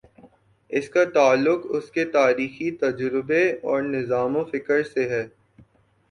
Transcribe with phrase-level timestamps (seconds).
[0.71, 5.23] اس کا تعلق اس کے تاریخی تجربے اور نظام فکر سے ہے۔